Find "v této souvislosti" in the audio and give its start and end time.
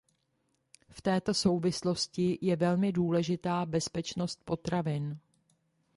0.89-2.37